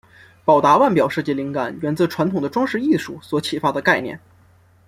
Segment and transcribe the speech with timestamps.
[0.43, 4.19] 宝达腕表设计灵感源自传统的装饰艺术所启发的概念。